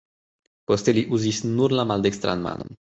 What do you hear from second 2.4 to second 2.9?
manon.